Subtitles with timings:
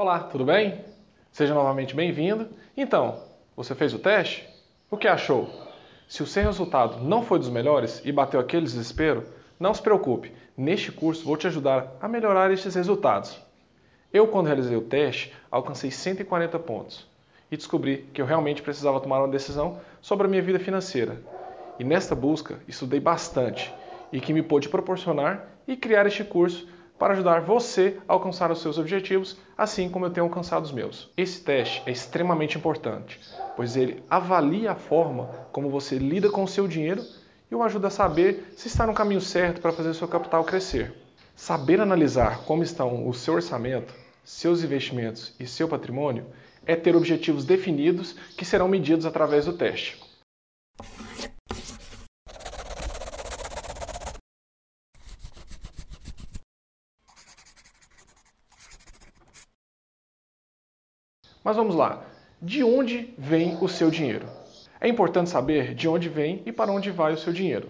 [0.00, 0.82] Olá, tudo bem?
[1.30, 2.48] Seja novamente bem-vindo.
[2.74, 3.22] Então,
[3.54, 4.48] você fez o teste?
[4.90, 5.50] O que achou?
[6.08, 9.26] Se o seu resultado não foi dos melhores e bateu aquele desespero,
[9.58, 10.32] não se preocupe.
[10.56, 13.38] Neste curso vou te ajudar a melhorar estes resultados.
[14.10, 17.06] Eu, quando realizei o teste, alcancei 140 pontos
[17.52, 21.20] e descobri que eu realmente precisava tomar uma decisão sobre a minha vida financeira.
[21.78, 23.70] E nesta busca, estudei bastante
[24.10, 26.66] e que me pôde proporcionar e criar este curso
[27.00, 31.10] para ajudar você a alcançar os seus objetivos, assim como eu tenho alcançado os meus.
[31.16, 33.18] Esse teste é extremamente importante,
[33.56, 37.02] pois ele avalia a forma como você lida com o seu dinheiro
[37.50, 40.92] e o ajuda a saber se está no caminho certo para fazer seu capital crescer.
[41.34, 46.26] Saber analisar como estão o seu orçamento, seus investimentos e seu patrimônio
[46.66, 50.09] é ter objetivos definidos que serão medidos através do teste.
[61.42, 62.02] Mas vamos lá.
[62.40, 64.26] De onde vem o seu dinheiro?
[64.80, 67.68] É importante saber de onde vem e para onde vai o seu dinheiro.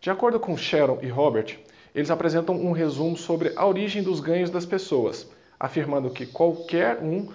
[0.00, 1.58] De acordo com Sharon e Robert,
[1.94, 7.28] eles apresentam um resumo sobre a origem dos ganhos das pessoas, afirmando que qualquer um,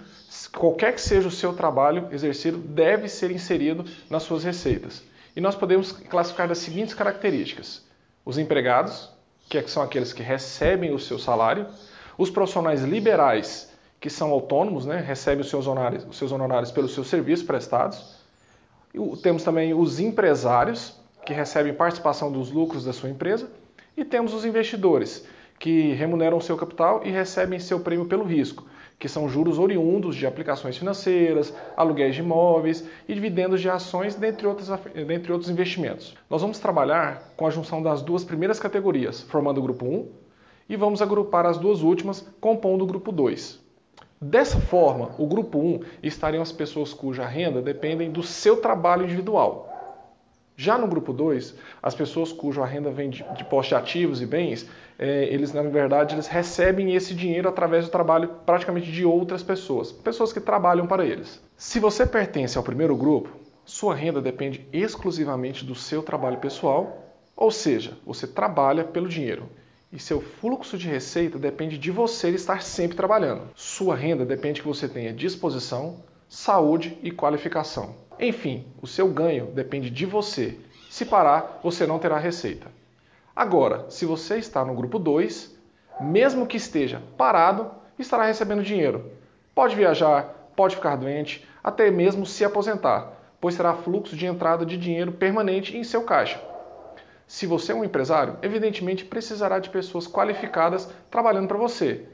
[0.52, 5.02] qualquer que seja o seu trabalho exercido, deve ser inserido nas suas receitas.
[5.36, 7.84] E nós podemos classificar das seguintes características:
[8.24, 9.10] os empregados,
[9.48, 11.66] que são aqueles que recebem o seu salário,
[12.16, 16.94] os profissionais liberais, que são autônomos, né, recebem os seus, honorários, os seus honorários pelos
[16.94, 18.16] seus serviços prestados.
[18.94, 23.50] E temos também os empresários, que recebem participação dos lucros da sua empresa.
[23.96, 25.26] E temos os investidores,
[25.58, 28.64] que remuneram o seu capital e recebem seu prêmio pelo risco,
[28.98, 34.46] que são juros oriundos de aplicações financeiras, aluguéis de imóveis e dividendos de ações, dentre
[34.46, 34.68] outros,
[35.06, 36.14] dentre outros investimentos.
[36.30, 40.08] Nós vamos trabalhar com a junção das duas primeiras categorias, formando o grupo 1,
[40.68, 43.65] e vamos agrupar as duas últimas, compondo o grupo 2.
[44.20, 49.68] Dessa forma, o grupo 1 estariam as pessoas cuja renda dependem do seu trabalho individual.
[50.56, 54.26] Já no grupo 2, as pessoas cuja renda vem de, de poste de ativos e
[54.26, 54.66] bens,
[54.98, 59.92] é, eles na verdade eles recebem esse dinheiro através do trabalho praticamente de outras pessoas,
[59.92, 61.42] pessoas que trabalham para eles.
[61.54, 63.28] Se você pertence ao primeiro grupo,
[63.66, 67.04] sua renda depende exclusivamente do seu trabalho pessoal,
[67.36, 69.46] ou seja, você trabalha pelo dinheiro
[69.96, 73.48] e seu fluxo de receita depende de você estar sempre trabalhando.
[73.54, 77.96] Sua renda depende que você tenha disposição, saúde e qualificação.
[78.20, 80.60] Enfim, o seu ganho depende de você.
[80.90, 82.66] Se parar, você não terá receita.
[83.34, 85.56] Agora, se você está no grupo 2,
[85.98, 89.10] mesmo que esteja parado, estará recebendo dinheiro.
[89.54, 94.76] Pode viajar, pode ficar doente, até mesmo se aposentar, pois terá fluxo de entrada de
[94.76, 96.38] dinheiro permanente em seu caixa.
[97.26, 102.06] Se você é um empresário, evidentemente precisará de pessoas qualificadas trabalhando para você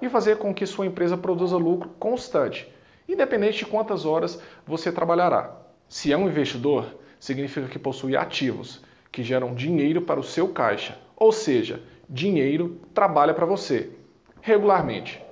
[0.00, 2.70] e fazer com que sua empresa produza lucro constante,
[3.08, 5.56] independente de quantas horas você trabalhará.
[5.88, 10.98] Se é um investidor, significa que possui ativos que geram dinheiro para o seu caixa,
[11.16, 13.90] ou seja, dinheiro trabalha para você
[14.42, 15.22] regularmente.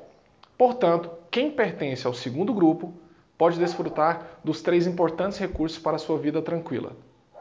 [0.56, 2.94] Portanto, quem pertence ao segundo grupo
[3.36, 6.96] pode desfrutar dos três importantes recursos para sua vida tranquila: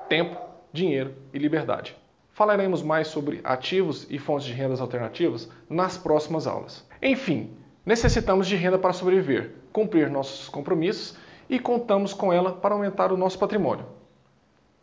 [0.09, 0.37] tempo,
[0.75, 1.95] dinheiro e liberdade.
[2.31, 6.85] Falaremos mais sobre ativos e fontes de rendas alternativas nas próximas aulas.
[7.01, 11.17] Enfim, necessitamos de renda para sobreviver, cumprir nossos compromissos
[11.49, 13.85] e contamos com ela para aumentar o nosso patrimônio.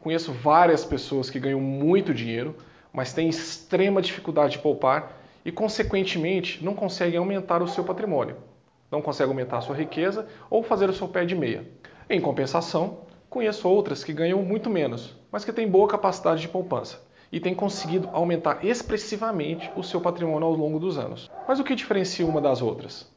[0.00, 2.56] Conheço várias pessoas que ganham muito dinheiro,
[2.92, 8.36] mas têm extrema dificuldade de poupar e, consequentemente, não conseguem aumentar o seu patrimônio,
[8.90, 11.66] não conseguem aumentar a sua riqueza ou fazer o seu pé de meia.
[12.08, 12.98] Em compensação,
[13.32, 17.00] Conheço outras que ganham muito menos, mas que têm boa capacidade de poupança
[17.32, 21.30] e têm conseguido aumentar expressivamente o seu patrimônio ao longo dos anos.
[21.48, 23.10] Mas o que diferencia uma das outras?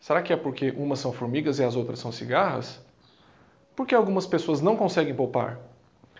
[0.00, 2.80] Será que é porque umas são formigas e as outras são cigarras?
[3.76, 5.60] Por que algumas pessoas não conseguem poupar?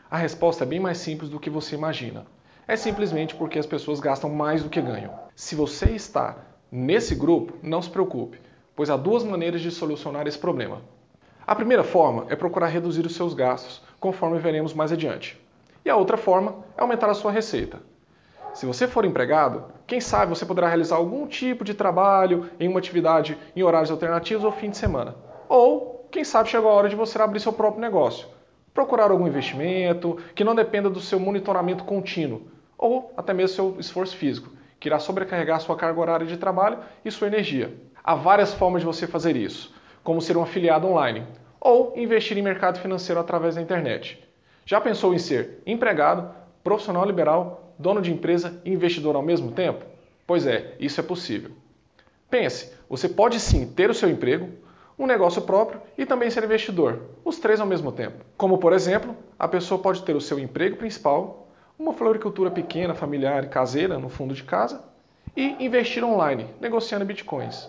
[0.08, 2.24] A resposta é bem mais simples do que você imagina.
[2.68, 5.12] É simplesmente porque as pessoas gastam mais do que ganham.
[5.34, 6.36] Se você está
[6.70, 8.40] nesse grupo, não se preocupe,
[8.76, 10.82] pois há duas maneiras de solucionar esse problema.
[11.50, 15.36] A primeira forma é procurar reduzir os seus gastos, conforme veremos mais adiante.
[15.84, 17.80] E a outra forma é aumentar a sua receita.
[18.54, 22.78] Se você for empregado, quem sabe você poderá realizar algum tipo de trabalho em uma
[22.78, 25.16] atividade em horários alternativos ou fim de semana.
[25.48, 28.28] Ou, quem sabe chegou a hora de você abrir seu próprio negócio.
[28.72, 32.42] Procurar algum investimento que não dependa do seu monitoramento contínuo,
[32.78, 37.10] ou até mesmo seu esforço físico, que irá sobrecarregar sua carga horária de trabalho e
[37.10, 37.74] sua energia.
[38.04, 41.26] Há várias formas de você fazer isso, como ser um afiliado online,
[41.60, 44.22] ou investir em mercado financeiro através da internet.
[44.64, 49.84] Já pensou em ser empregado, profissional liberal, dono de empresa e investidor ao mesmo tempo?
[50.26, 51.50] Pois é, isso é possível.
[52.30, 54.48] Pense, você pode sim ter o seu emprego,
[54.98, 58.24] um negócio próprio e também ser investidor, os três ao mesmo tempo.
[58.36, 61.48] Como, por exemplo, a pessoa pode ter o seu emprego principal,
[61.78, 64.84] uma floricultura pequena, familiar e caseira no fundo de casa
[65.34, 67.68] e investir online, negociando bitcoins.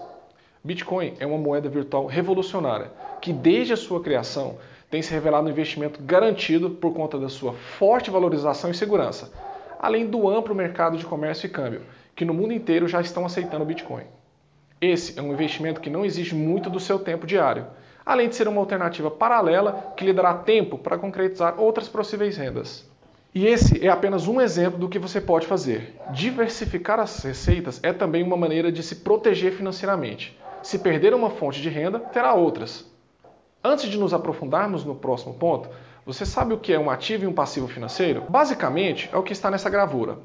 [0.63, 4.59] Bitcoin é uma moeda virtual revolucionária que, desde a sua criação,
[4.91, 9.31] tem se revelado um investimento garantido por conta da sua forte valorização e segurança,
[9.79, 11.81] além do amplo mercado de comércio e câmbio,
[12.15, 14.03] que no mundo inteiro já estão aceitando Bitcoin.
[14.79, 17.65] Esse é um investimento que não exige muito do seu tempo diário,
[18.05, 22.87] além de ser uma alternativa paralela que lhe dará tempo para concretizar outras possíveis rendas.
[23.33, 25.95] E esse é apenas um exemplo do que você pode fazer.
[26.11, 30.37] Diversificar as receitas é também uma maneira de se proteger financeiramente.
[30.63, 32.85] Se perder uma fonte de renda, terá outras.
[33.63, 35.69] Antes de nos aprofundarmos no próximo ponto,
[36.05, 38.23] você sabe o que é um ativo e um passivo financeiro?
[38.29, 40.17] Basicamente, é o que está nessa gravura.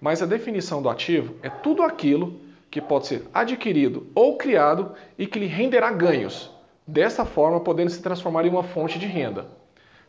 [0.00, 5.26] Mas a definição do ativo é tudo aquilo que pode ser adquirido ou criado e
[5.26, 6.50] que lhe renderá ganhos,
[6.86, 9.46] dessa forma podendo se transformar em uma fonte de renda.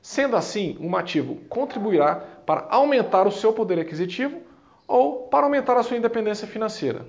[0.02, 2.16] Sendo assim, um ativo contribuirá
[2.46, 4.42] para aumentar o seu poder aquisitivo
[4.88, 7.06] ou para aumentar a sua independência financeira,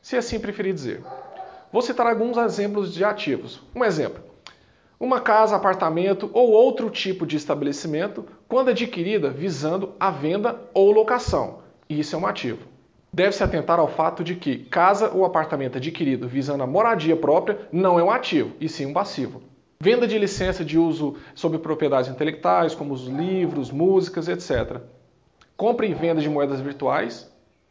[0.00, 1.02] se assim preferir dizer.
[1.74, 3.60] Vou citar alguns exemplos de ativos.
[3.74, 4.22] Um exemplo:
[5.00, 11.62] uma casa, apartamento ou outro tipo de estabelecimento, quando adquirida visando a venda ou locação.
[11.90, 12.60] Isso é um ativo.
[13.12, 17.98] Deve-se atentar ao fato de que casa ou apartamento adquirido visando a moradia própria não
[17.98, 19.42] é um ativo, e sim um passivo.
[19.80, 24.80] Venda de licença de uso sobre propriedades intelectuais, como os livros, músicas, etc.
[25.56, 27.28] Compra e venda de moedas virtuais,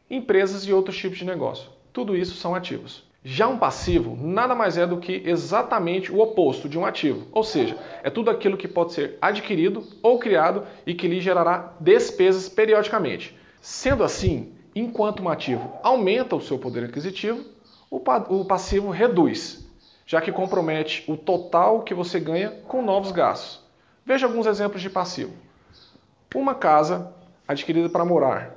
[0.09, 1.69] empresas e outros tipos de negócio.
[1.93, 3.12] Tudo isso são ativos.
[3.25, 7.41] Já um passivo nada mais é do que exatamente o oposto de um ativo, ou
[7.41, 12.49] seja, é tudo aquilo que pode ser adquirido ou criado e que lhe gerará despesas
[12.49, 13.37] periodicamente.
[13.61, 17.45] Sendo assim, enquanto um ativo aumenta o seu poder aquisitivo,
[17.89, 19.65] o passivo reduz,
[20.05, 23.61] já que compromete o total que você ganha com novos gastos.
[24.05, 25.31] Veja alguns exemplos de passivo.
[26.35, 27.13] Uma casa
[27.47, 28.55] adquirida para morar,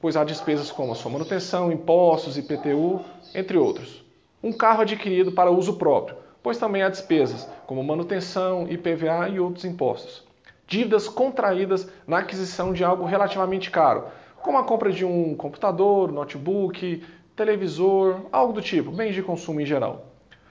[0.00, 3.00] pois há despesas como a sua manutenção, impostos, IPTU,
[3.34, 4.04] entre outros.
[4.42, 9.64] Um carro adquirido para uso próprio, pois também há despesas como manutenção, IPVA e outros
[9.64, 10.24] impostos.
[10.66, 14.04] Dívidas contraídas na aquisição de algo relativamente caro,
[14.42, 17.02] como a compra de um computador, notebook,
[17.34, 20.06] televisor, algo do tipo, bens de consumo em geral.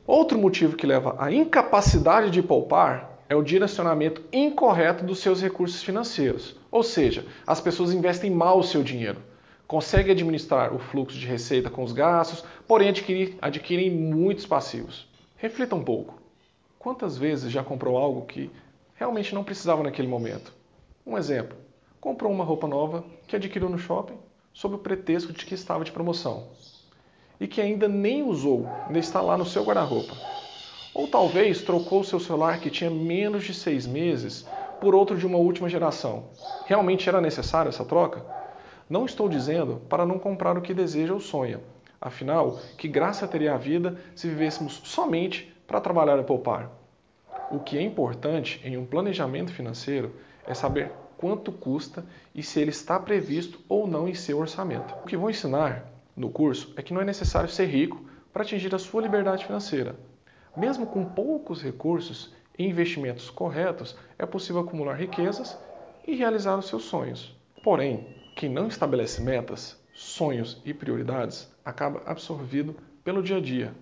[0.05, 5.83] Outro motivo que leva à incapacidade de poupar é o direcionamento incorreto dos seus recursos
[5.83, 6.55] financeiros.
[6.71, 9.17] Ou seja, as pessoas investem mal o seu dinheiro.
[9.68, 12.88] Conseguem administrar o fluxo de receita com os gastos, porém
[13.42, 15.08] adquirem muitos passivos.
[15.36, 16.22] Reflita um pouco.
[16.80, 18.50] Quantas vezes já comprou algo que
[18.96, 20.54] realmente não precisava naquele momento?
[21.06, 21.58] Um exemplo:
[22.00, 24.18] comprou uma roupa nova que adquiriu no shopping
[24.54, 26.48] sob o pretexto de que estava de promoção
[27.40, 30.16] e que ainda nem usou, ainda está lá no seu guarda-roupa.
[30.94, 34.48] Ou talvez trocou seu celular que tinha menos de seis meses
[34.80, 36.30] por outro de uma última geração.
[36.66, 38.25] Realmente era necessária essa troca?
[38.89, 41.60] Não estou dizendo para não comprar o que deseja ou sonha.
[42.00, 46.72] Afinal, que graça teria a vida se vivêssemos somente para trabalhar e poupar?
[47.51, 50.13] O que é importante em um planejamento financeiro
[50.45, 54.95] é saber quanto custa e se ele está previsto ou não em seu orçamento.
[55.04, 55.86] O que vou ensinar
[56.16, 59.95] no curso é que não é necessário ser rico para atingir a sua liberdade financeira.
[60.56, 65.57] Mesmo com poucos recursos e investimentos corretos, é possível acumular riquezas
[66.07, 67.35] e realizar os seus sonhos.
[67.64, 73.73] Porém, quem não estabelece metas, sonhos e prioridades acaba absorvido pelo dia a dia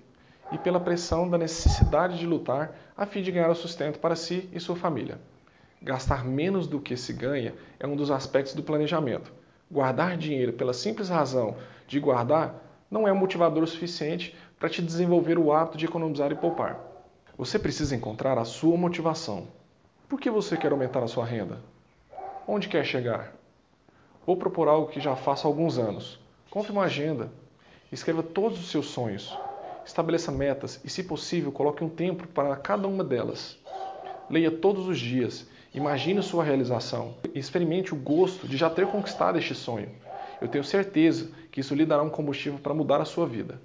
[0.50, 4.50] e pela pressão da necessidade de lutar a fim de ganhar o sustento para si
[4.54, 5.20] e sua família.
[5.82, 9.32] Gastar menos do que se ganha é um dos aspectos do planejamento
[9.70, 12.56] Guardar dinheiro pela simples razão de guardar
[12.90, 16.80] não é um motivador suficiente para te desenvolver o hábito de economizar e poupar.
[17.38, 19.50] Você precisa encontrar a sua motivação.
[20.08, 21.60] Por que você quer aumentar a sua renda?
[22.48, 23.36] Onde quer chegar?
[24.26, 26.20] Vou propor algo que já faço há alguns anos.
[26.50, 27.32] Compre uma agenda.
[27.92, 29.38] Escreva todos os seus sonhos.
[29.86, 33.58] Estabeleça metas e, se possível, coloque um tempo para cada uma delas.
[34.30, 37.16] Leia todos os dias Imagine sua realização.
[37.34, 39.90] Experimente o gosto de já ter conquistado este sonho.
[40.40, 43.60] Eu tenho certeza que isso lhe dará um combustível para mudar a sua vida.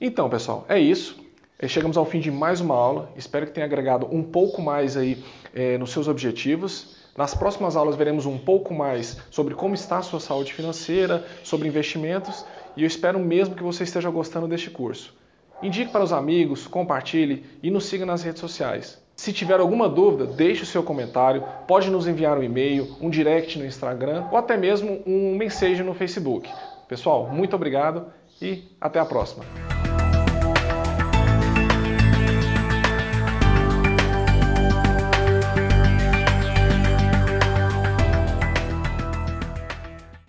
[0.00, 1.24] Então, pessoal, é isso.
[1.60, 3.12] Eh, chegamos ao fim de mais uma aula.
[3.16, 5.22] Espero que tenha agregado um pouco mais aí
[5.54, 6.96] é, nos seus objetivos.
[7.16, 11.68] Nas próximas aulas veremos um pouco mais sobre como está a sua saúde financeira, sobre
[11.68, 15.14] investimentos e eu espero mesmo que você esteja gostando deste curso.
[15.62, 19.00] Indique para os amigos, compartilhe e nos siga nas redes sociais.
[19.14, 23.58] Se tiver alguma dúvida, deixe o seu comentário, pode nos enviar um e-mail, um direct
[23.58, 26.48] no Instagram ou até mesmo um mensagem no Facebook.
[26.88, 28.06] Pessoal, muito obrigado
[28.40, 29.44] e até a próxima.